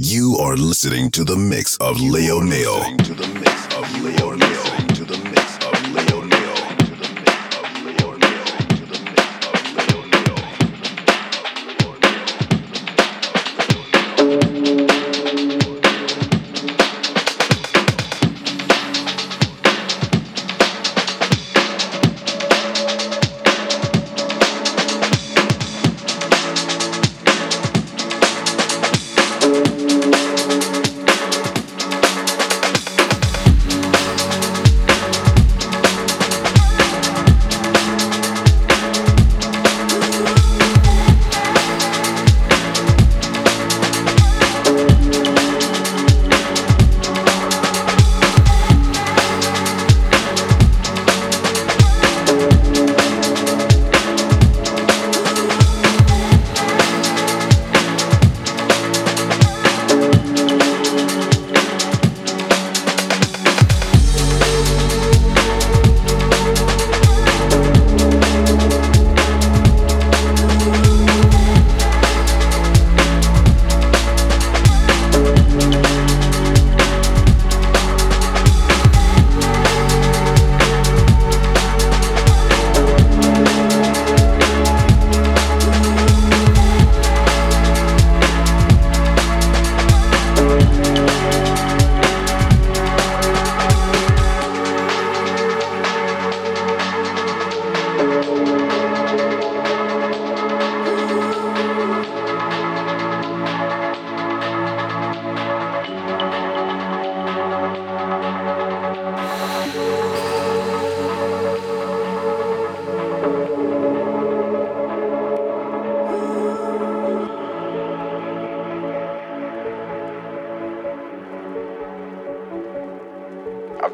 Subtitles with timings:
[0.00, 2.78] You are listening to the mix of Leo Nail.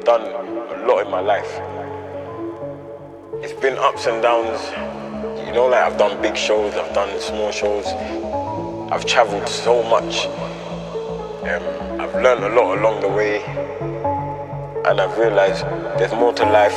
[0.04, 1.60] Done a lot in my life.
[3.42, 4.60] It's been ups and downs.
[5.46, 7.86] You know, like I've done big shows, I've done small shows.
[8.92, 10.26] I've traveled so much.
[10.26, 13.42] Um, I've learned a lot along the way.
[14.84, 15.64] And I've realized
[15.98, 16.76] there's more to life.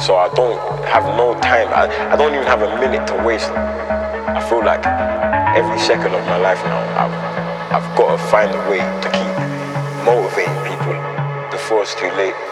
[0.00, 1.68] So I don't have no time.
[1.68, 3.50] I, I don't even have a minute to waste.
[3.50, 4.84] I feel like
[5.56, 9.29] every second of my life now, I've, I've got to find a way to keep
[11.70, 12.49] before it's too late.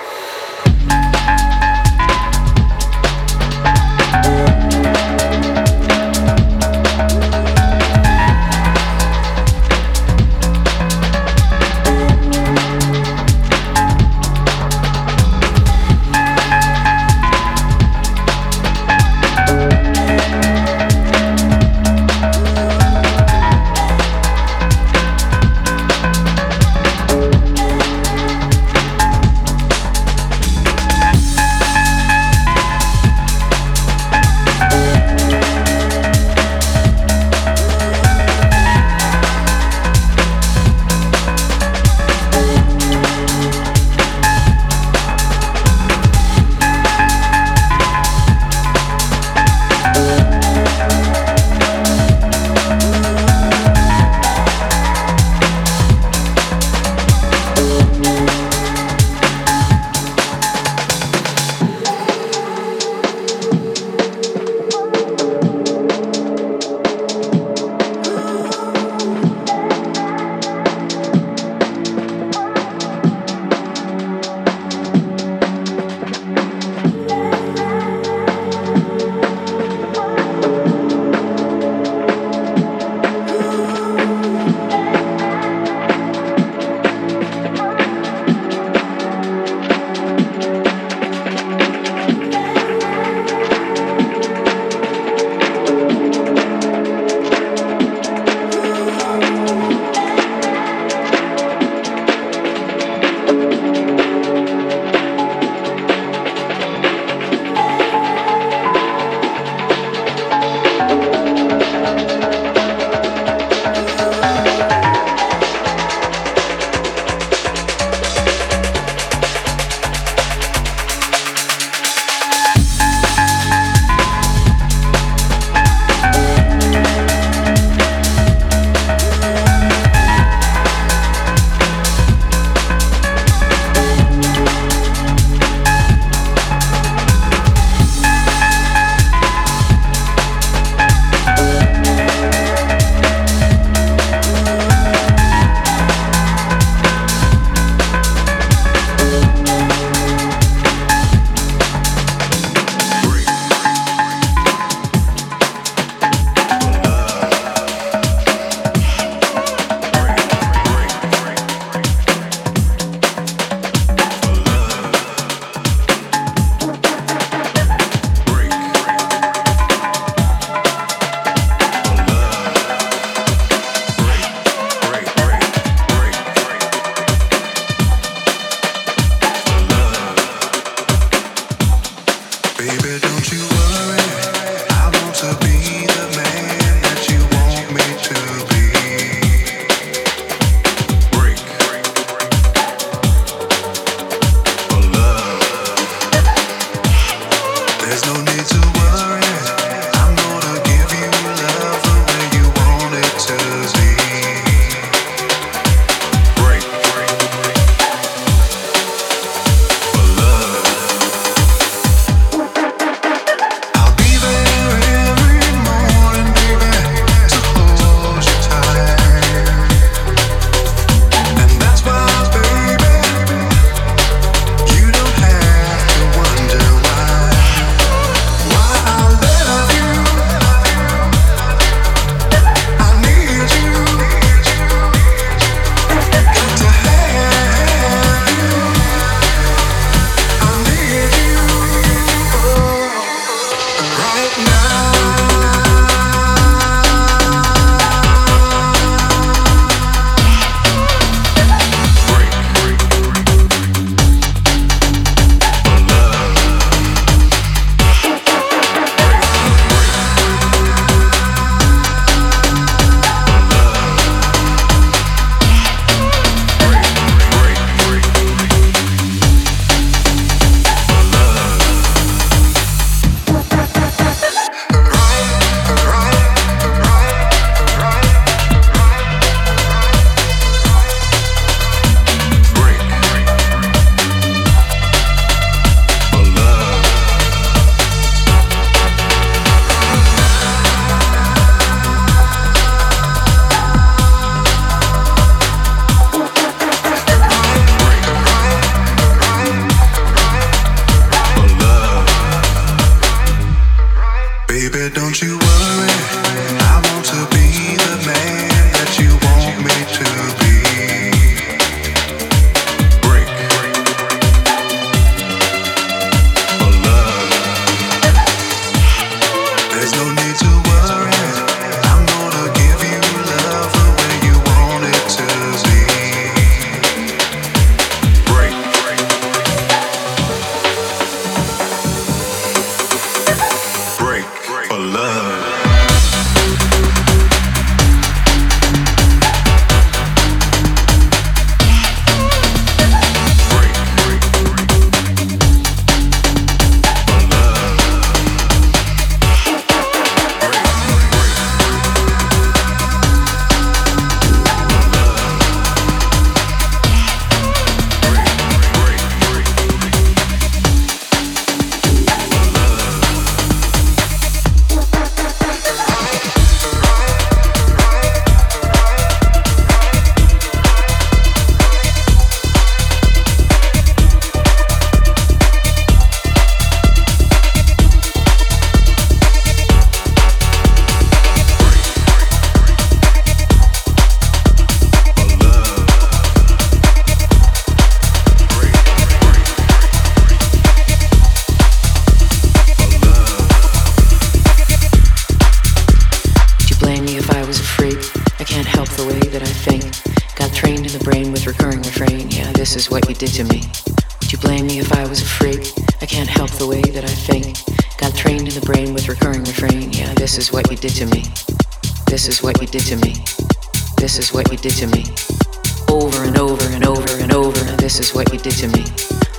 [415.91, 417.65] Over and over and over and over.
[417.77, 418.85] This is what you did to me.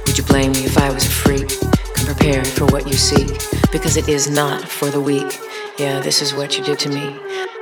[0.06, 1.50] Would you blame me if I was a freak?
[1.94, 3.30] Come prepared for what you seek.
[3.72, 5.40] Because it is not for the weak.
[5.78, 7.59] Yeah, this is what you did to me.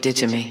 [0.00, 0.47] Did to me.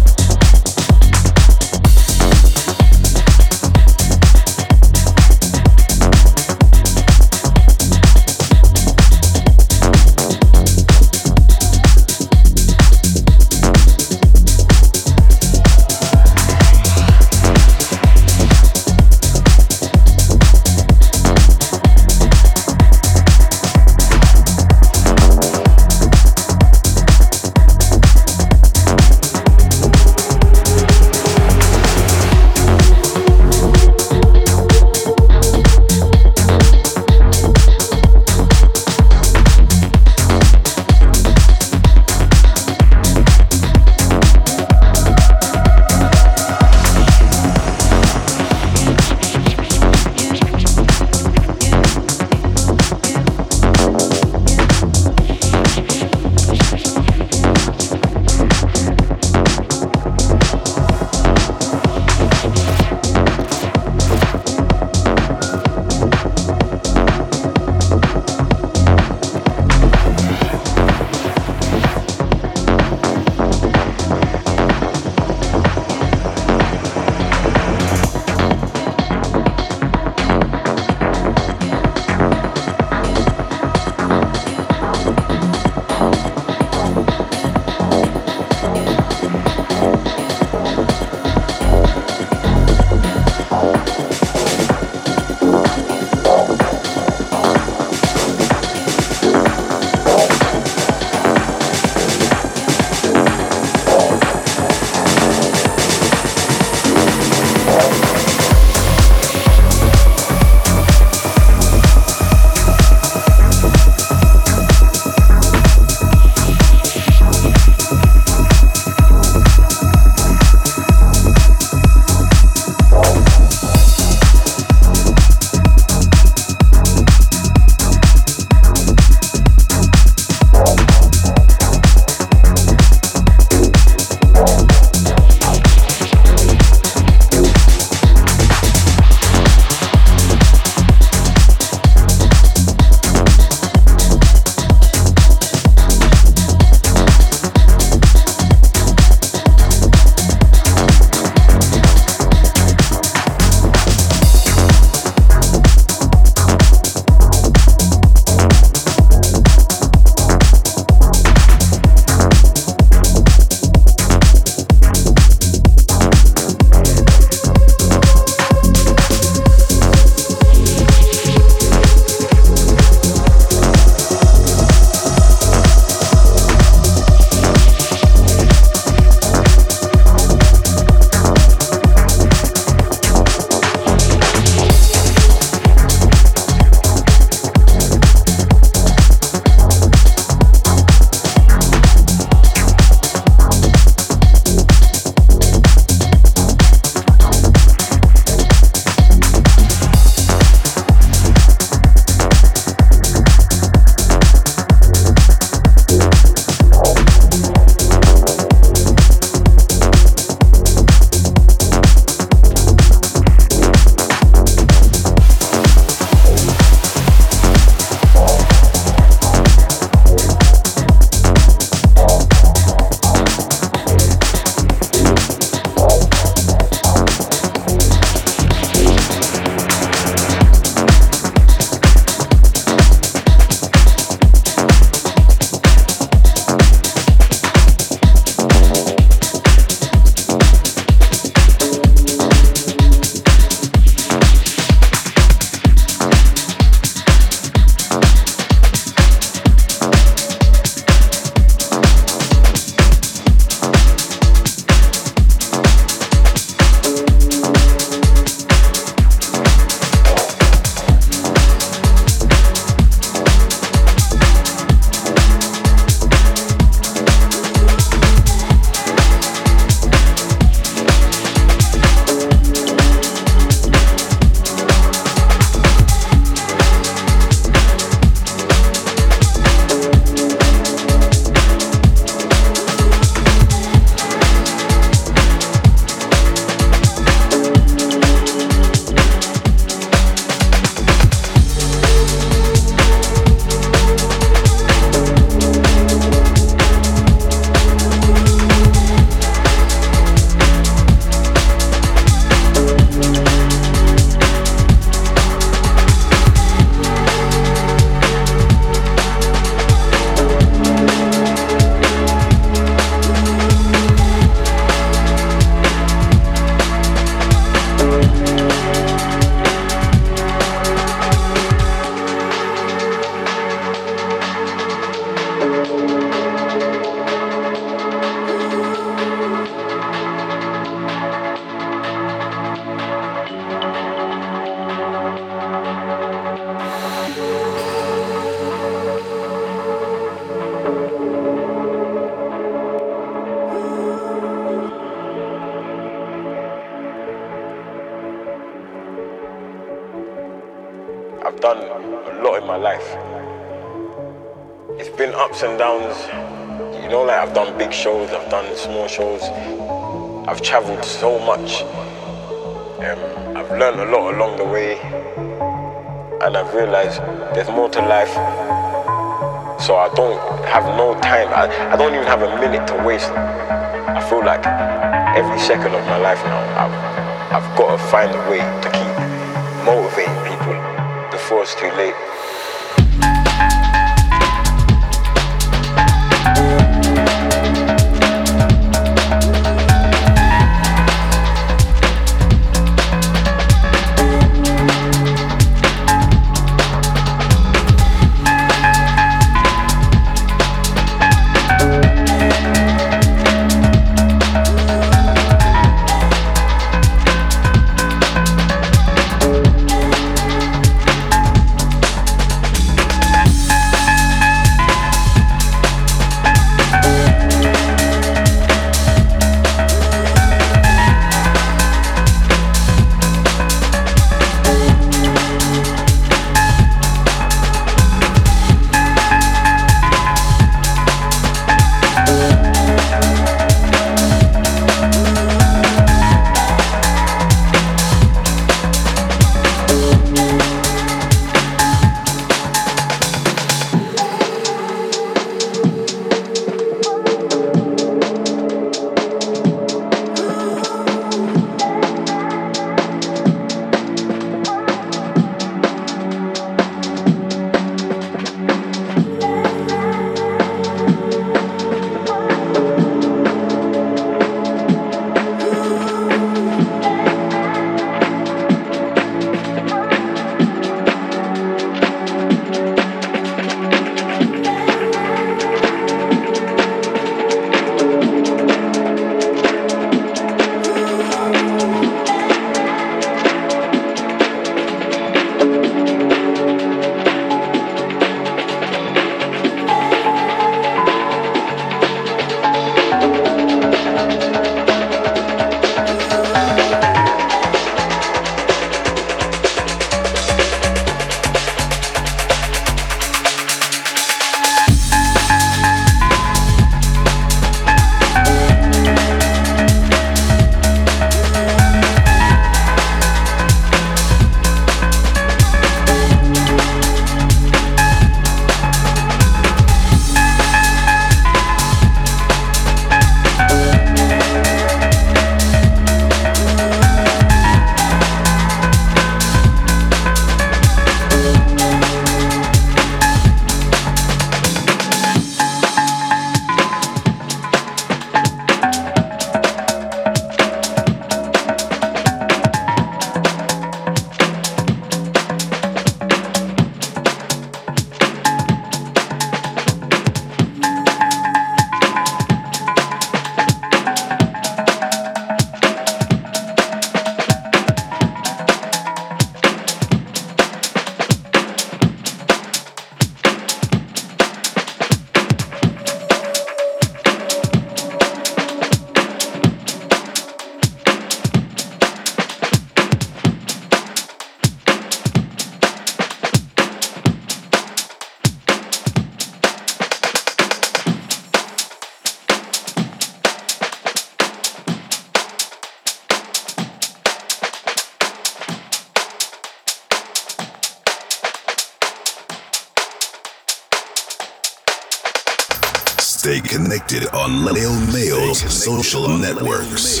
[596.90, 600.00] Connected on Leo Mail's social networks